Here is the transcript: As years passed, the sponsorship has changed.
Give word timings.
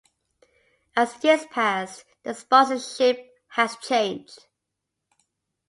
As 0.95 1.23
years 1.23 1.45
passed, 1.45 2.05
the 2.23 2.33
sponsorship 2.33 3.23
has 3.49 3.77
changed. 3.77 4.47